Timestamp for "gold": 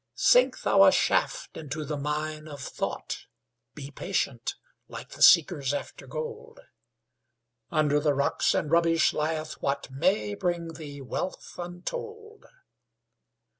6.07-6.59